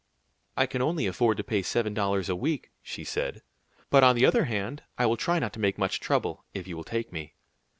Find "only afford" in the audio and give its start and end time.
0.81-1.37